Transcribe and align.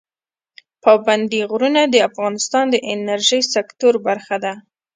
پابندی 0.83 1.41
غرونه 1.51 1.81
د 1.87 1.95
افغانستان 2.09 2.65
د 2.71 2.75
انرژۍ 2.93 3.41
سکتور 3.53 3.93
برخه 4.07 4.35
ده. 4.43 4.53